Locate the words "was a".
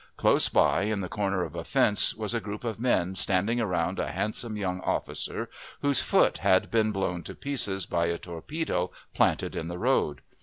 2.15-2.39